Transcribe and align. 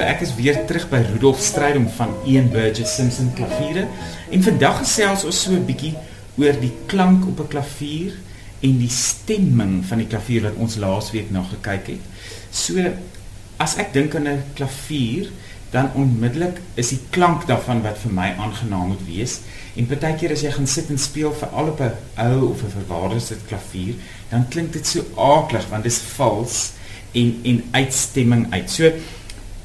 So 0.00 0.06
ek 0.08 0.22
is 0.24 0.30
weer 0.32 0.56
terug 0.64 0.86
by 0.88 1.02
Rudolf 1.04 1.42
Strydom 1.44 1.84
van 1.92 2.14
Ian 2.24 2.46
Burgess 2.48 2.94
Simpson 2.96 3.26
Klaviere 3.36 3.82
en 4.32 4.44
vandag 4.46 4.78
gesels 4.78 5.26
ons 5.28 5.40
so 5.44 5.52
'n 5.52 5.66
bietjie 5.68 5.92
oor 6.40 6.56
die 6.56 6.72
klank 6.88 7.26
op 7.28 7.42
'n 7.44 7.52
klavier 7.52 8.14
en 8.64 8.78
die 8.80 8.88
stemming 8.88 9.84
van 9.84 9.98
die 9.98 10.06
klavier 10.06 10.48
wat 10.48 10.56
ons 10.56 10.78
laasweek 10.80 11.28
na 11.30 11.44
gekyk 11.44 11.86
het. 11.92 12.00
So 12.50 12.80
as 13.58 13.76
ek 13.76 13.92
dink 13.92 14.14
aan 14.14 14.28
'n 14.28 14.42
klavier, 14.54 15.28
dan 15.70 15.92
onmiddellik 15.92 16.56
is 16.76 16.88
die 16.88 17.02
klank 17.10 17.46
daarvan 17.46 17.82
wat 17.82 17.98
vir 17.98 18.12
my 18.12 18.32
aangenaam 18.38 18.88
moet 18.88 19.06
wees. 19.06 19.40
En 19.76 19.86
partykeer 19.86 20.32
as 20.32 20.40
jy 20.40 20.50
gaan 20.50 20.66
sit 20.66 20.88
en 20.88 20.98
speel 20.98 21.32
vir 21.32 21.48
al 21.48 21.68
op 21.68 21.80
'n 21.80 21.92
ou 22.16 22.50
of 22.50 22.62
'n 22.64 22.72
verwaarloosde 22.78 23.36
klavier, 23.46 23.94
dan 24.30 24.48
klink 24.48 24.72
dit 24.72 24.86
so 24.86 25.04
aaklig 25.16 25.68
want 25.68 25.82
dit 25.82 25.92
is 25.92 25.98
vals 26.16 26.72
en 27.12 27.40
en 27.44 27.64
uitstemming 27.72 28.52
uit. 28.52 28.70
So 28.70 28.92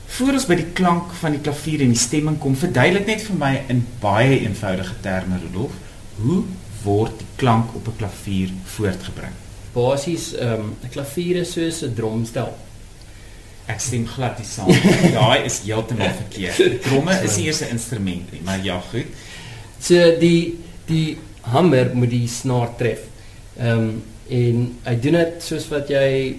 voor 0.08 0.34
ons 0.34 0.46
by 0.46 0.56
die 0.56 0.72
klank 0.78 1.14
van 1.20 1.32
die 1.32 1.42
klavier 1.42 1.82
en 1.82 1.94
die 1.94 2.00
stemming 2.00 2.38
kom, 2.40 2.56
verduidelik 2.56 3.08
net 3.08 3.24
vir 3.28 3.40
my 3.40 3.54
in 3.70 3.82
baie 4.02 4.40
eenvoudige 4.40 4.96
terme 5.02 5.40
Rudolf, 5.42 5.74
hoe 6.22 6.44
word 6.84 7.18
die 7.20 7.32
klank 7.42 7.76
op 7.76 7.88
'n 7.88 7.98
klavier 7.98 8.54
voortgebring? 8.76 9.34
Basies, 9.74 10.34
ehm 10.34 10.54
um, 10.54 10.76
'n 10.84 10.90
klavier 10.90 11.42
is 11.42 11.52
soos 11.52 11.82
'n 11.84 11.94
drumstel. 11.94 12.54
Ek 13.68 13.80
stem 13.80 14.08
glad 14.08 14.38
nie 14.38 14.46
saam. 14.48 14.68
Daai 15.20 15.46
is 15.46 15.62
heeltemal 15.66 16.14
verkeerd. 16.14 16.82
Dromme 16.84 17.22
is 17.24 17.38
nie 17.38 17.46
eers 17.46 17.62
'n 17.62 17.74
instrument 17.74 18.32
nie, 18.32 18.42
maar 18.44 18.60
ja, 18.64 18.82
goed. 18.92 19.06
So 19.80 19.96
die 20.20 20.60
die 20.86 21.18
hamer 21.42 21.96
moet 21.96 22.10
die 22.10 22.28
snaar 22.28 22.76
tref. 22.78 23.00
Ehm 23.58 23.78
um, 23.78 24.04
en 24.30 24.78
hy 24.84 24.96
doen 25.00 25.14
dit 25.14 25.44
soos 25.44 25.68
wat 25.70 25.90
jy 25.90 26.38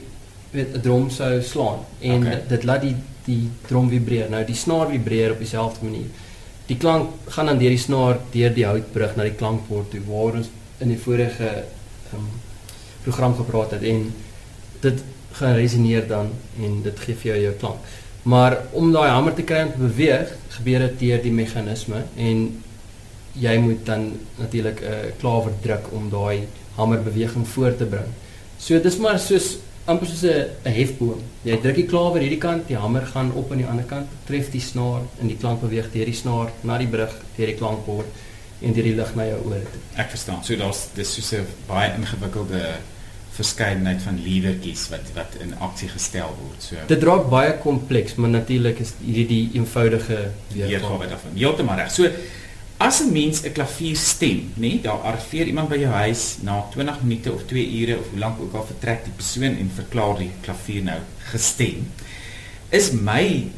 met 0.57 0.75
'n 0.75 0.81
drum 0.81 1.11
sou 1.11 1.43
slaan 1.43 1.85
en 2.01 2.27
okay. 2.27 2.43
dit 2.49 2.65
laat 2.65 2.83
die 2.83 2.97
die 3.27 3.51
drum 3.67 3.89
vibreer. 3.91 4.31
Nou 4.31 4.45
die 4.47 4.55
snaar 4.55 4.89
vibreer 4.91 5.33
op 5.35 5.43
dieselfde 5.43 5.85
manier. 5.85 6.07
Die 6.67 6.77
klank 6.77 7.11
gaan 7.35 7.51
dan 7.51 7.59
deur 7.59 7.75
die 7.75 7.83
snaar 7.83 8.19
deur 8.31 8.55
die 8.55 8.67
houtbrug 8.67 9.17
na 9.17 9.27
die 9.27 9.39
klankbord 9.39 9.91
toe 9.91 10.03
waar 10.07 10.39
ons 10.41 10.51
in 10.79 10.93
die 10.93 10.99
vorige 10.99 11.51
um, 12.15 12.29
program 13.03 13.35
gepraat 13.39 13.77
het 13.77 13.83
en 13.83 14.13
dit 14.81 15.03
gaan 15.39 15.55
resoneer 15.55 16.07
dan 16.09 16.31
en 16.63 16.83
dit 16.83 17.01
gee 17.07 17.15
vir 17.15 17.33
jou 17.33 17.41
jou 17.43 17.55
klank. 17.63 17.95
Maar 18.27 18.59
om 18.73 18.93
daai 18.93 19.09
hamer 19.09 19.35
te 19.35 19.45
kry 19.47 19.63
om 19.63 19.73
te 19.73 19.83
beweeg, 19.85 20.33
gebeur 20.59 20.87
dit 20.89 20.99
deur 21.05 21.23
die 21.23 21.35
meganisme 21.35 22.03
en 22.17 22.47
jy 23.37 23.57
moet 23.61 23.85
dan 23.87 24.13
natuurlik 24.39 24.81
'n 24.81 24.93
uh, 24.93 25.13
klawer 25.21 25.53
druk 25.63 25.93
om 25.93 26.11
daai 26.11 26.49
hamerbeweging 26.77 27.47
voort 27.49 27.79
te 27.79 27.85
bring. 27.85 28.11
So 28.59 28.81
dis 28.81 28.97
maar 28.97 29.19
soos 29.19 29.59
amper 29.87 30.07
soos 30.07 30.25
'n 30.25 30.73
hefboom. 30.79 31.21
Jy 31.45 31.61
druk 31.63 31.75
die 31.75 31.87
klawer 31.87 32.21
hierdie 32.21 32.43
kant, 32.43 32.67
die 32.69 32.77
hamer 32.77 33.07
gaan 33.07 33.33
op 33.33 33.51
aan 33.53 33.59
die 33.59 33.67
ander 33.67 33.85
kant, 33.85 34.09
tref 34.27 34.51
die 34.51 34.61
snaar 34.61 35.03
en 35.21 35.29
die 35.29 35.37
klank 35.37 35.61
beweeg 35.61 35.93
deur 35.93 36.05
die 36.05 36.15
snaar 36.15 36.51
na 36.63 36.79
die 36.79 36.89
brug, 36.89 37.15
deur 37.37 37.47
die 37.47 37.55
klankbord 37.55 38.07
en 38.63 38.73
deur 38.73 38.83
die 38.83 38.95
lug 38.95 39.15
na 39.15 39.25
jou 39.25 39.41
ore 39.47 39.63
toe. 39.63 39.81
Ek 39.97 40.11
verstaan. 40.11 40.45
So 40.45 40.57
daar's 40.57 40.89
dis 40.95 41.15
soos 41.15 41.33
'n 41.33 41.47
baie 41.69 41.93
ingewikkelde 41.95 42.77
verskeidenheid 43.37 44.03
van 44.03 44.19
liewertjies 44.23 44.89
wat 44.93 45.13
wat 45.15 45.37
in 45.41 45.55
aksie 45.61 45.89
gestel 45.89 46.33
word. 46.41 46.63
So 46.63 46.77
Dit 46.89 47.03
raak 47.03 47.29
baie 47.31 47.53
kompleks, 47.63 48.15
maar 48.15 48.31
natuurlik 48.31 48.79
is 48.79 48.95
hierdie 49.05 49.27
die 49.27 49.61
eenvoudige 49.61 50.31
weergawe 50.55 51.07
daarvan. 51.07 51.37
Heeltemal 51.37 51.77
reg. 51.77 51.91
So 51.93 52.09
As 52.79 53.01
'n 53.01 53.13
mens 53.13 53.41
'n 53.43 53.53
klavier 53.53 53.97
stem, 53.97 54.53
nê, 54.55 54.69
nee, 54.69 54.81
daar 54.81 55.01
arriveer 55.01 55.47
iemand 55.47 55.69
by 55.69 55.79
jou 55.81 55.93
huis 55.93 56.37
na 56.43 56.61
20 56.71 57.03
minute 57.03 57.33
of 57.33 57.47
2 57.47 57.81
ure 57.81 57.99
of 57.99 58.09
hoe 58.11 58.19
lank 58.19 58.41
ook 58.41 58.55
al 58.55 58.67
vertrek 58.67 59.05
die 59.05 59.13
persoon 59.17 59.57
en 59.57 59.71
verklaar 59.75 60.19
die 60.19 60.31
klavier 60.41 60.83
nou 60.83 60.99
gestem. 61.33 61.89
Is 62.69 62.93
my 62.93 63.49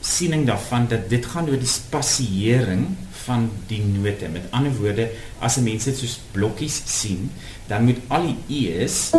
siening 0.00 0.46
daarvan 0.46 0.88
dat 0.88 1.08
dit 1.08 1.26
gaan 1.26 1.48
oor 1.48 1.58
die 1.58 1.70
spasiering 1.70 2.86
van 3.24 3.50
die 3.66 3.82
note. 3.84 4.28
Met 4.28 4.50
ander 4.50 4.74
woorde, 4.74 5.10
as 5.38 5.56
'n 5.56 5.62
mens 5.62 5.84
dit 5.84 5.96
soos 5.96 6.18
blokkies 6.32 6.82
sien, 6.84 7.30
dan 7.66 7.84
moet 7.84 7.98
al 8.08 8.26
die 8.26 8.66
e's 8.66 9.10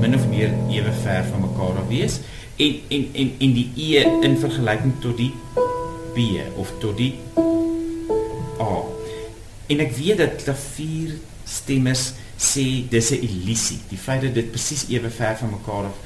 min 0.00 0.14
of 0.14 0.26
meer 0.28 0.54
ewe 0.70 0.92
ver 1.02 1.24
van 1.24 1.40
mekaar 1.40 1.88
wees 1.88 2.20
en 2.60 2.80
en 2.88 3.08
en 3.12 3.32
en 3.38 3.52
die 3.56 3.68
e 3.76 4.04
in 4.26 4.36
vergelyking 4.38 4.94
tot 5.00 5.16
die 5.16 5.32
b 6.14 6.18
of 6.60 6.72
tot 6.82 6.96
die 6.98 7.14
a. 8.60 8.72
En 9.70 9.82
ek 9.84 9.94
weet 9.96 10.20
dat 10.20 10.42
klavier 10.44 11.16
stemmers 11.48 12.10
sê 12.40 12.66
dis 12.90 13.10
'n 13.10 13.24
illusie. 13.28 13.80
Die 13.88 13.98
feit 13.98 14.22
dat 14.22 14.34
dit 14.34 14.50
presies 14.50 14.86
ewe 14.88 15.10
ver 15.10 15.36
van 15.38 15.50
mekaar 15.50 15.90
af 15.90 15.98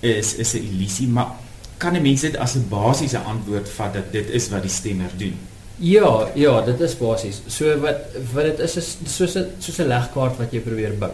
is 0.00 0.34
is 0.34 0.54
'n 0.54 0.66
illusie, 0.72 1.08
maar 1.08 1.36
kan 1.78 1.94
'n 1.96 2.02
mens 2.02 2.20
dit 2.20 2.36
as 2.36 2.54
'n 2.54 2.68
basiese 2.68 3.18
antwoord 3.18 3.68
vat 3.68 3.94
dat 3.94 4.12
dit 4.12 4.30
is 4.30 4.48
wat 4.48 4.62
die 4.62 4.70
stemmer 4.70 5.10
doen? 5.16 5.36
Ja, 5.76 6.30
ja, 6.34 6.60
dit 6.60 6.80
is 6.80 6.96
basies. 6.98 7.42
So 7.46 7.80
wat 7.80 7.96
wat 8.32 8.44
dit 8.44 8.58
is 8.58 8.76
is 8.76 8.96
soos 9.06 9.34
'n 9.36 9.46
soos 9.58 9.78
'n 9.78 9.88
legkaart 9.88 10.36
wat 10.38 10.52
jy 10.52 10.60
probeer 10.60 10.98
bou. 10.98 11.10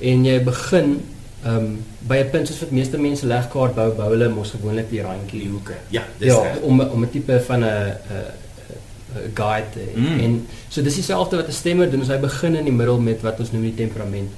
En 0.00 0.24
jy 0.24 0.44
begin 0.44 1.00
Ehm 1.44 1.56
um, 1.56 1.84
by 2.08 2.16
'n 2.22 2.30
punt 2.30 2.48
soos 2.48 2.60
wat 2.60 2.70
meeste 2.70 2.98
mense 2.98 3.26
legkaart 3.26 3.74
bou, 3.74 3.90
bou 3.92 4.08
hulle 4.10 4.28
mos 4.28 4.50
gewoonlik 4.50 4.88
die 4.90 5.02
randjie 5.02 5.40
die 5.40 5.50
hoeke. 5.50 5.76
Ja, 5.92 6.02
dis 6.18 6.32
ja, 6.32 6.40
reg. 6.42 6.60
om 6.60 6.80
om 6.80 7.04
'n 7.04 7.10
tipe 7.10 7.40
van 7.46 7.64
'n 7.64 7.92
'n 9.14 9.30
guide 9.34 9.66
te 9.72 9.84
mm. 9.94 10.20
en 10.20 10.46
so 10.68 10.82
dis 10.82 10.94
dieselfde 10.94 11.36
wat 11.36 11.48
'n 11.48 11.52
stemmer 11.52 11.90
doen, 11.90 12.02
hy 12.02 12.18
begin 12.18 12.56
in 12.56 12.64
die 12.64 12.72
middel 12.72 12.98
met 12.98 13.20
wat 13.22 13.40
ons 13.40 13.52
noem 13.52 13.62
die 13.62 13.74
temperament. 13.74 14.30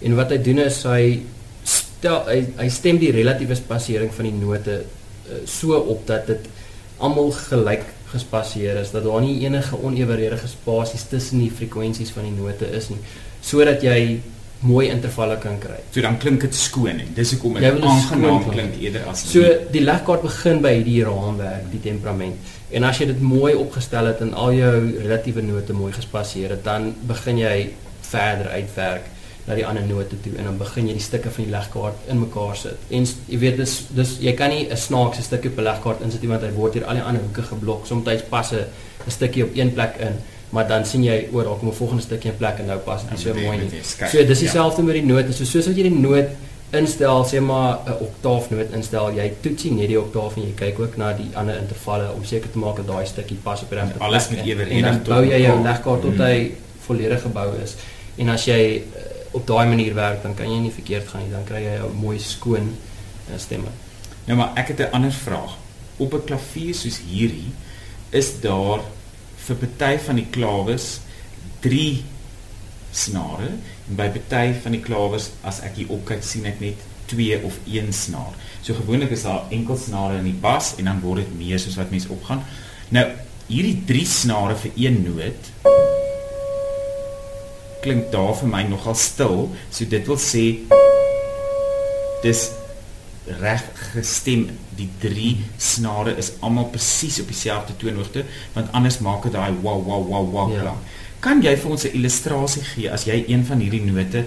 En 0.00 0.14
wat 0.14 0.30
hy 0.30 0.38
doen 0.42 0.58
is 0.58 0.82
hy 0.82 1.22
stel 1.62 2.24
hy, 2.26 2.46
hy 2.56 2.68
stem 2.68 2.98
die 2.98 3.12
relatiewe 3.12 3.54
spasiering 3.54 4.12
van 4.14 4.24
die 4.24 4.34
note 4.34 4.82
uh, 4.82 5.38
so 5.44 5.78
op 5.78 6.06
dat 6.06 6.26
dit 6.26 6.48
almal 6.98 7.30
gelyk 7.30 7.84
gespasieer 8.12 8.76
is 8.80 8.90
dat 8.90 9.04
daar 9.04 9.20
nie 9.20 9.44
enige 9.44 9.76
oneweredige 9.82 10.48
spasies 10.48 11.04
tussen 11.10 11.42
die 11.42 11.50
frekwensies 11.50 12.10
van 12.10 12.24
die 12.24 12.34
note 12.34 12.66
is 12.78 12.88
nie 12.88 13.00
sodat 13.44 13.82
jy 13.84 14.20
mooi 14.60 14.88
intervalle 14.90 15.38
kan 15.38 15.58
kry. 15.62 15.78
So 15.94 16.02
dan 16.02 16.16
klink 16.18 16.40
dit 16.40 16.54
skoon 16.54 17.02
en 17.02 17.12
dis 17.14 17.32
hoekom 17.34 17.58
dit 17.60 17.82
aangenaam 17.90 18.46
klink 18.48 18.78
eerder 18.80 19.04
as 19.10 19.26
So 19.30 19.44
die 19.72 19.82
legkaart 19.84 20.24
begin 20.26 20.62
by 20.64 20.72
hierdie 20.78 21.02
raamwerk, 21.06 21.68
die 21.70 21.82
temperament. 21.84 22.56
En 22.70 22.84
as 22.84 22.98
jy 22.98 23.06
dit 23.12 23.20
mooi 23.22 23.54
opgestel 23.54 24.10
het 24.10 24.24
en 24.24 24.34
al 24.34 24.56
jou 24.56 24.72
relatiewe 24.98 25.44
note 25.46 25.76
mooi 25.76 25.92
gespasieer 25.92 26.56
het, 26.56 26.64
dan 26.64 26.90
begin 27.06 27.38
jy 27.38 27.54
verder 28.08 28.50
uitwerk 28.56 29.06
na 29.48 29.56
die 29.56 29.64
ander 29.64 29.86
note 29.88 30.18
toe 30.20 30.34
en 30.36 30.50
dan 30.50 30.58
begin 30.60 30.90
jy 30.90 30.96
die 30.98 31.04
stukke 31.04 31.30
van 31.32 31.46
die 31.46 31.52
legkaart 31.52 32.08
in 32.12 32.18
mekaar 32.20 32.58
sit. 32.58 32.88
En 32.92 33.06
jy 33.06 33.38
weet 33.44 33.62
dis 33.62 33.76
dis 33.96 34.16
jy 34.24 34.34
kan 34.36 34.50
nie 34.50 34.66
'n 34.68 34.76
snaakse 34.76 35.22
stukkie 35.22 35.50
op 35.50 35.58
'n 35.58 35.68
legkaart 35.70 36.02
insit 36.02 36.20
nie 36.22 36.28
want 36.28 36.42
hy 36.42 36.52
word 36.52 36.74
hier 36.74 36.84
al 36.84 36.98
die 36.98 37.02
ander 37.02 37.22
hoeke 37.22 37.42
geblok. 37.42 37.86
Soms 37.86 38.04
pas 38.28 38.52
'n 38.52 38.66
stukkie 39.06 39.44
op 39.44 39.50
een 39.54 39.72
plek 39.72 39.96
in 40.00 40.18
maar 40.50 40.68
dan 40.68 40.84
sien 40.86 41.04
jy 41.04 41.28
oor 41.32 41.44
daar 41.44 41.58
kom 41.60 41.68
'n 41.68 41.72
volgende 41.72 42.02
stukkie 42.02 42.30
in 42.30 42.36
plek 42.36 42.58
en 42.58 42.66
nou 42.66 42.78
pas 42.78 43.02
dit 43.10 43.20
so 43.20 43.34
mooi 43.34 43.58
nie. 43.58 43.82
So 43.82 44.24
dis 44.26 44.38
dieselfde 44.38 44.80
ja. 44.80 44.86
met 44.86 44.94
die 44.94 45.04
note. 45.04 45.32
So 45.32 45.44
soos 45.44 45.66
wat 45.66 45.76
jy 45.76 45.82
die 45.82 46.00
noot 46.00 46.28
instel, 46.70 47.24
sê 47.24 47.40
maar 47.40 47.78
'n 47.86 47.96
oktaafnoot 48.00 48.72
instel, 48.72 49.10
jy 49.10 49.32
toets 49.40 49.64
nie 49.64 49.86
die 49.86 50.00
oktaaf 50.00 50.36
en 50.36 50.42
jy 50.42 50.54
kyk 50.54 50.78
ook 50.78 50.96
na 50.96 51.12
die 51.12 51.30
ander 51.34 51.56
intervalle 51.56 52.12
om 52.12 52.24
seker 52.24 52.50
te 52.50 52.58
maak 52.58 52.76
dat 52.76 52.86
daai 52.86 53.06
stukkie 53.06 53.36
pas 53.42 53.62
op 53.62 53.70
die 53.70 53.78
regte 53.78 53.92
plek. 53.92 54.02
Alles 54.02 54.28
moet 54.28 54.44
ewe 54.44 54.62
en 54.62 54.82
dan 54.82 55.02
bou 55.02 55.24
jy 55.24 55.40
jou 55.42 55.62
legkaart 55.62 56.00
tot 56.00 56.14
mm. 56.14 56.20
hy 56.20 56.52
volledig 56.86 57.22
gebou 57.22 57.48
is. 57.62 57.76
En 58.16 58.28
as 58.28 58.44
jy 58.44 58.60
uh, 58.76 59.02
op 59.30 59.46
daai 59.46 59.68
manier 59.68 59.94
werk, 59.94 60.22
dan 60.22 60.34
kan 60.34 60.50
jy 60.50 60.58
nie 60.58 60.72
verkeerd 60.72 61.08
gaan 61.08 61.22
nie. 61.22 61.30
Dan 61.30 61.44
kry 61.44 61.62
jy 61.62 61.78
'n 61.78 61.96
mooi 62.00 62.18
skoon 62.18 62.68
uh, 63.30 63.38
stemme. 63.38 63.72
Nou 64.26 64.38
maar 64.38 64.52
ek 64.56 64.68
het 64.68 64.80
'n 64.80 64.92
ander 64.92 65.12
vraag. 65.12 65.56
Op 65.96 66.12
'n 66.14 66.24
klavier 66.24 66.74
soos 66.74 67.00
hierdie 67.10 67.52
is 68.10 68.40
daar 68.40 68.80
vir 69.48 69.60
party 69.64 69.98
van 70.06 70.20
die 70.20 70.28
klawes 70.34 70.88
3 71.64 72.04
snare 72.92 73.50
en 73.54 73.96
by 73.98 74.08
party 74.14 74.52
van 74.62 74.76
die 74.76 74.82
klawes 74.84 75.30
as 75.48 75.62
ek 75.66 75.80
hier 75.80 75.92
opkyk 75.94 76.24
sien 76.26 76.48
ek 76.50 76.60
net 76.62 76.84
2 77.08 77.40
of 77.48 77.56
1 77.64 77.92
snaar. 77.96 78.34
So 78.60 78.76
gewoonlik 78.76 79.14
is 79.16 79.24
daar 79.24 79.48
enkel 79.54 79.78
snare 79.80 80.18
in 80.20 80.28
die 80.28 80.36
bas 80.42 80.74
en 80.76 80.90
dan 80.90 81.00
word 81.00 81.24
dit 81.24 81.38
meer 81.40 81.60
soos 81.62 81.78
wat 81.80 81.92
mense 81.94 82.10
opgaan. 82.12 82.44
Nou 82.92 83.06
hierdie 83.48 83.78
3 83.88 84.04
snare 84.12 84.58
vir 84.60 84.76
een 84.76 85.02
noot 85.06 85.52
klink 87.80 88.10
daar 88.12 88.34
vir 88.36 88.50
my 88.50 88.62
nogal 88.68 88.96
stil. 88.98 89.48
So 89.70 89.88
dit 89.88 90.08
wil 90.10 90.20
sê 90.20 90.44
dis 92.24 92.48
reg 93.40 93.62
gestem. 93.92 94.48
Die 94.78 94.88
drie 95.02 95.44
snare 95.56 96.16
is 96.16 96.32
almal 96.40 96.68
presies 96.72 97.20
op 97.20 97.26
dieselfde 97.26 97.76
toonhoogte, 97.76 98.24
want 98.54 98.72
anders 98.72 98.98
maak 98.98 99.22
dit 99.22 99.32
daai 99.32 99.52
wow 99.62 99.82
wow 99.84 100.04
wow 100.08 100.30
wow 100.32 100.52
ja. 100.52 100.60
klank. 100.60 100.78
Kan 101.20 101.42
jy 101.42 101.56
vir 101.56 101.70
ons 101.70 101.84
'n 101.84 101.96
illustrasie 101.98 102.62
gee 102.62 102.90
as 102.90 103.04
jy 103.04 103.24
een 103.26 103.44
van 103.44 103.58
hierdie 103.58 103.82
note 103.82 104.26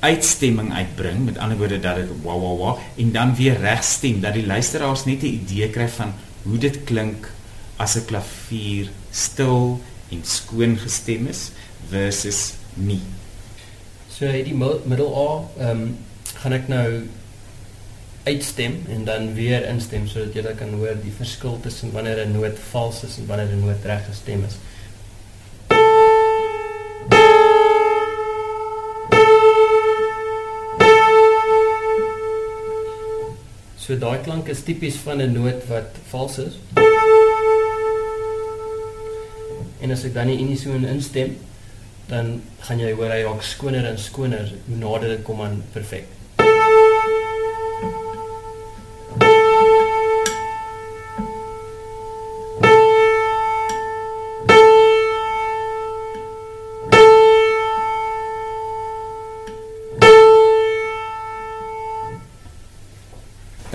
uitstemming 0.00 0.72
uitbring, 0.72 1.24
met 1.24 1.38
ander 1.38 1.56
woorde 1.56 1.80
dat 1.80 1.96
dit 1.96 2.10
wow 2.22 2.40
wow 2.40 2.58
wow 2.58 2.78
en 2.96 3.12
dan 3.12 3.34
weer 3.34 3.56
reg 3.60 3.84
stem 3.84 4.20
dat 4.20 4.34
die 4.34 4.46
luisteraars 4.46 5.04
net 5.04 5.22
'n 5.22 5.26
idee 5.40 5.70
kry 5.70 5.88
van 5.88 6.12
hoe 6.42 6.58
dit 6.58 6.84
klink 6.84 7.30
as 7.76 7.96
'n 7.96 8.04
klavier 8.04 8.90
stil 9.10 9.80
en 10.10 10.20
skoon 10.22 10.76
gestem 10.78 11.26
is 11.26 11.50
versus 11.88 12.54
nie. 12.74 13.00
So 14.08 14.26
hierdie 14.26 14.54
middel 14.84 15.10
A, 15.12 15.30
ehm 15.60 15.70
um, 15.70 15.96
gaan 16.34 16.52
ek 16.52 16.68
nou 16.68 17.02
uitstem 18.26 18.82
en 18.88 19.04
dan 19.04 19.34
weer 19.34 19.64
instem 19.70 20.06
sodat 20.10 20.34
jy 20.34 20.54
kan 20.58 20.72
hoor 20.74 20.96
die 20.98 21.14
verskil 21.14 21.60
tussen 21.62 21.92
wanneer 21.94 22.24
'n 22.26 22.32
noot 22.34 22.58
vals 22.70 23.04
is 23.06 23.18
en 23.18 23.26
wanneer 23.26 23.52
'n 23.54 23.60
noot 23.60 23.84
reg 23.84 24.02
gestem 24.06 24.42
is. 24.48 24.56
So 33.78 33.94
daai 33.98 34.18
klank 34.22 34.48
is 34.48 34.62
tipies 34.62 34.96
van 35.06 35.22
'n 35.22 35.32
noot 35.32 35.66
wat 35.68 35.90
vals 36.10 36.38
is. 36.38 36.54
En 39.80 39.90
as 39.90 40.04
ek 40.04 40.14
dan 40.14 40.26
die 40.26 40.38
unison 40.38 40.84
instem, 40.84 41.36
dan 42.06 42.42
gaan 42.58 42.78
jy 42.78 42.92
hoor 42.92 43.10
hy 43.10 43.22
raak 43.22 43.42
skoner 43.42 43.86
en 43.86 43.98
skoner 43.98 44.52
hoe 44.66 44.76
nader 44.76 45.08
dit 45.08 45.22
kom 45.22 45.40
aan 45.40 45.62
perfek. 45.72 46.06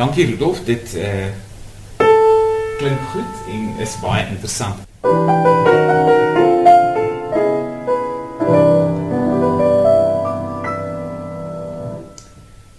Dankie 0.01 0.25
Rudolf, 0.25 0.63
dit 0.65 0.94
uh 0.98 1.30
klink 2.81 3.01
goed 3.12 3.50
en 3.53 3.65
is 3.83 3.92
baie 4.01 4.24
interessant. 4.31 4.80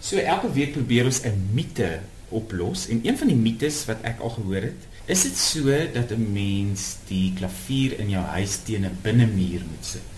So 0.02 0.18
elke 0.18 0.50
week 0.56 0.72
probeer 0.74 1.06
ons 1.06 1.22
'n 1.22 1.38
mite 1.54 2.00
oplos 2.34 2.88
en 2.90 3.06
een 3.06 3.18
van 3.20 3.30
die 3.30 3.38
mites 3.38 3.84
wat 3.86 4.02
ek 4.02 4.18
al 4.18 4.34
gehoor 4.34 4.66
het, 4.66 4.82
is 5.06 5.22
dit 5.22 5.38
so 5.38 5.70
dat 5.94 6.10
'n 6.10 6.26
mens 6.32 6.96
die 7.06 7.30
klavier 7.38 8.02
in 8.02 8.10
jou 8.10 8.24
huis 8.34 8.58
teen 8.66 8.82
'n 8.82 8.98
binnemuur 9.02 9.62
moet 9.70 9.86
sit. 9.94 10.10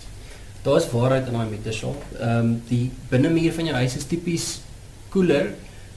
Daar 0.63 0.81
is 0.81 0.89
waarheid 0.89 1.27
in 1.27 1.37
daai 1.37 1.49
mite, 1.53 1.71
so. 1.71 1.93
Ehm 2.17 2.39
um, 2.39 2.61
die 2.67 2.89
binnemuur 3.09 3.53
van 3.53 3.65
jou 3.65 3.77
huis 3.77 3.95
is 3.95 4.09
tipies 4.09 4.59
koeler 5.09 5.53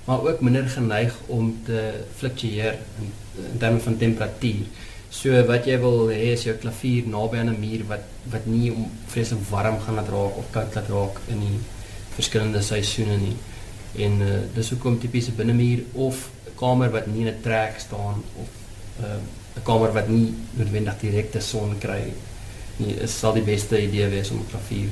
maar 0.09 0.23
ook 0.25 0.41
minder 0.41 0.69
geneig 0.69 1.17
om 1.27 1.51
te 1.65 1.81
fluktueer 2.17 2.79
in, 2.99 3.11
in 3.53 3.59
terme 3.59 3.81
van 3.81 3.97
temperatuur. 3.97 4.69
So 5.13 5.43
wat 5.49 5.67
jy 5.69 5.75
wil 5.83 6.07
hê 6.09 6.31
is 6.33 6.47
jou 6.47 6.55
klavier 6.57 7.11
naby 7.13 7.43
aan 7.43 7.51
'n 7.53 7.61
muur 7.61 7.83
wat 7.91 8.07
wat 8.33 8.47
nie 8.47 8.71
om 8.73 8.87
vreeslik 9.13 9.43
warm 9.51 9.77
gaan 9.81 9.99
laat 10.01 10.09
raak 10.09 10.39
of 10.41 10.47
koud 10.51 10.75
laat 10.75 10.89
raak 10.89 11.21
in 11.29 11.41
die 11.41 11.59
verskillende 12.17 12.63
seisoene 12.63 13.17
nie. 13.17 13.37
En 14.05 14.21
uh, 14.21 14.39
dis 14.55 14.71
hoekom 14.71 14.99
tipiese 15.01 15.33
binnemuur 15.33 15.85
of 15.93 16.31
'n 16.47 16.57
kamer 16.57 16.91
wat 16.91 17.07
nie 17.07 17.27
in 17.27 17.35
'n 17.35 17.43
trek 17.43 17.77
staan 17.79 18.25
of 18.43 18.49
eh, 19.05 19.05
'n 19.05 19.61
uh, 19.61 19.65
kamer 19.65 19.93
wat 19.93 20.09
nie 20.09 20.35
noodwendig 20.57 20.99
direkte 21.01 21.41
son 21.41 21.79
kry 21.79 22.13
nie, 22.77 22.95
is 22.97 23.19
sal 23.19 23.33
die 23.33 23.45
beste 23.45 23.83
idee 23.83 24.09
wees 24.09 24.31
om 24.31 24.41
'n 24.41 24.51
klavier 24.51 24.89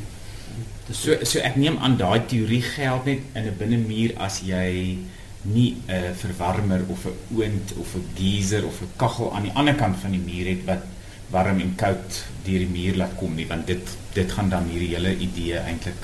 So 0.92 1.24
so 1.24 1.38
ek 1.40 1.56
neem 1.56 1.78
aan 1.82 1.96
daai 1.98 2.26
teorie 2.30 2.62
geld 2.62 3.04
net 3.04 3.20
in 3.34 3.46
'n 3.46 3.56
binnemuur 3.58 4.16
as 4.16 4.40
jy 4.40 4.98
nie 5.42 5.76
'n 5.88 6.14
verwarmer 6.14 6.82
of 6.88 7.06
'n 7.06 7.16
oond 7.38 7.72
of 7.78 7.94
'n 7.94 8.04
geyser 8.14 8.66
of 8.66 8.80
'n 8.82 8.90
kaggel 8.96 9.32
aan 9.32 9.42
die 9.42 9.54
ander 9.54 9.74
kant 9.74 9.96
van 9.96 10.10
die 10.10 10.20
muur 10.20 10.46
het 10.46 10.64
wat 10.64 10.84
warm 11.30 11.60
en 11.60 11.74
koud 11.74 12.24
deur 12.44 12.58
die 12.58 12.74
muur 12.78 12.96
laat 12.96 13.16
kom 13.16 13.34
nie 13.34 13.46
want 13.46 13.66
dit 13.66 13.96
dit 14.14 14.32
gaan 14.32 14.48
dan 14.48 14.68
hierdie 14.70 14.94
hele 14.94 15.16
idee 15.16 15.58
eintlik 15.58 16.02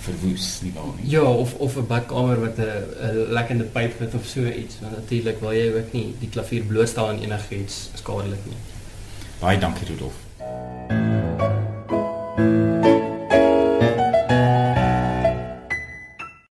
verwoes 0.00 0.60
nie 0.62 0.72
waar 0.74 0.94
nie. 0.96 1.10
Ja, 1.10 1.22
of 1.22 1.54
of 1.54 1.76
'n 1.76 1.86
badkamer 1.86 2.40
wat 2.40 2.58
'n 2.58 2.62
'n 2.62 3.32
lekkende 3.32 3.64
pyp 3.64 3.98
het 3.98 4.14
of 4.14 4.26
so 4.26 4.44
iets. 4.44 4.80
Want 4.80 4.96
natuurlik 4.96 5.40
wil 5.40 5.52
jy 5.52 5.72
ook 5.78 5.92
nie 5.92 6.14
die 6.20 6.28
klavier 6.28 6.62
blootstel 6.62 7.08
aan 7.08 7.20
enigiets 7.20 7.90
skadelik 7.94 8.44
nie. 8.44 8.60
Baie 9.40 9.58
dankie 9.58 9.86
Rudolf. 9.86 10.14
Thank 10.88 11.24
you 11.24 11.29